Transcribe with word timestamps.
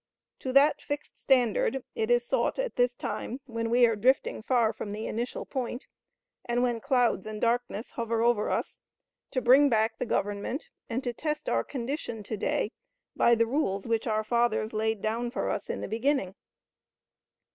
To 0.39 0.51
that 0.53 0.81
fixed 0.81 1.19
standard 1.19 1.83
it 1.93 2.09
is 2.09 2.25
sought, 2.25 2.57
at 2.57 2.75
this 2.75 2.95
time, 2.95 3.39
when 3.45 3.69
we 3.69 3.85
are 3.85 3.95
drifting 3.95 4.41
far 4.41 4.73
from 4.73 4.93
the 4.93 5.05
initial 5.05 5.45
point, 5.45 5.85
and 6.43 6.63
when 6.63 6.79
clouds 6.79 7.27
and 7.27 7.39
darkness 7.39 7.91
hover 7.91 8.23
over 8.23 8.49
us, 8.49 8.81
to 9.29 9.43
bring 9.43 9.69
back 9.69 9.99
the 9.99 10.07
Government, 10.07 10.69
and 10.89 11.03
to 11.03 11.13
test 11.13 11.47
our 11.47 11.63
condition 11.63 12.23
to 12.23 12.35
day 12.35 12.71
by 13.15 13.35
the 13.35 13.45
rules 13.45 13.85
which 13.85 14.07
our 14.07 14.23
fathers 14.23 14.73
laid 14.73 15.03
down 15.03 15.29
for 15.29 15.51
us 15.51 15.69
in 15.69 15.81
the 15.81 15.87
beginning. 15.87 16.33